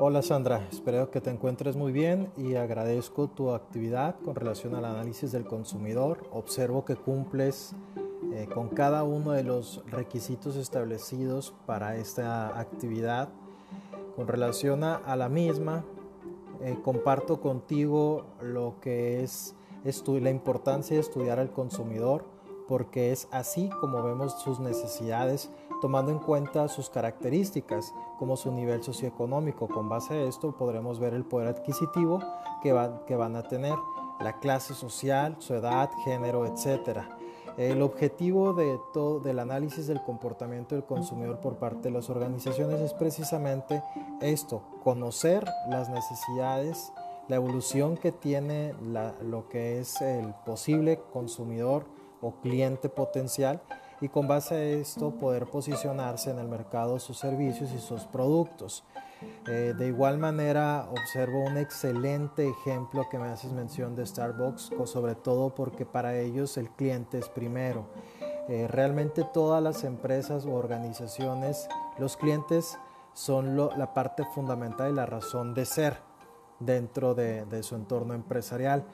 [0.00, 4.84] Hola Sandra, espero que te encuentres muy bien y agradezco tu actividad con relación al
[4.84, 6.24] análisis del consumidor.
[6.30, 7.74] Observo que cumples
[8.32, 13.30] eh, con cada uno de los requisitos establecidos para esta actividad.
[14.14, 15.84] Con relación a, la misma,
[16.60, 22.24] eh, comparto contigo lo que es la importancia de estudiar al consumidor
[22.68, 25.50] porque es así como vemos sus necesidades
[25.80, 29.68] tomando en cuenta sus características como su nivel socioeconómico.
[29.68, 32.20] Con base a esto podremos ver el poder adquisitivo
[32.62, 33.74] que, que van a tener,
[34.20, 37.00] la clase social, su edad, género, etc.
[37.56, 42.80] El objetivo de todo, del análisis del comportamiento del consumidor por parte de las organizaciones
[42.80, 43.82] es precisamente
[44.20, 46.92] esto, conocer las necesidades,
[47.28, 48.74] la evolución que tiene
[49.22, 51.84] lo que es el posible consumidor
[52.20, 53.60] o cliente potencial
[54.00, 58.84] y con base a esto poder posicionarse en el mercado sus servicios y sus productos.
[59.48, 65.16] Eh, de igual manera observo un excelente ejemplo que me haces mención de Starbucks, sobre
[65.16, 67.86] todo porque para ellos el cliente es primero.
[68.48, 72.78] Eh, realmente todas las empresas u organizaciones, los clientes
[73.12, 76.07] son la parte fundamental y la razón de ser
[76.60, 78.84] dentro de su entorno empresarial.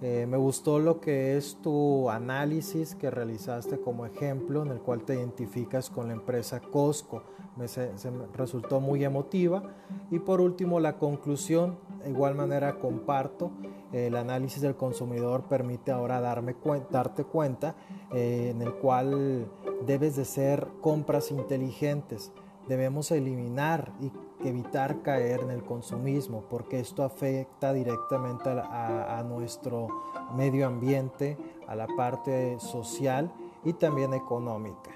[0.00, 5.02] Eh, me gustó lo que es tu análisis que realizaste como ejemplo en el cual
[5.02, 7.22] te identificas con la empresa Costco.
[7.56, 7.92] Me, se,
[8.34, 9.62] resultó muy emotiva.
[10.10, 13.52] Y por último, la conclusión, de igual manera comparto,
[13.92, 16.56] el análisis del consumidor permite ahora darme
[16.90, 17.74] darte cuenta
[18.12, 19.46] eh, en el cual
[19.86, 22.32] debes de ser compras inteligentes.
[22.68, 24.12] Debemos eliminar y
[24.46, 29.88] evitar caer en el consumismo, porque esto afecta directamente a, nuestro
[30.34, 33.32] medio ambiente, a la parte social
[33.64, 34.90] y también económica.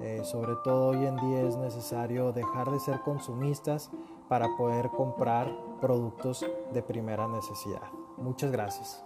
[0.00, 3.90] Eh, sobre todo hoy en día es necesario dejar de ser consumistas
[4.28, 7.82] para poder comprar productos de primera necesidad.
[8.18, 9.04] Muchas gracias.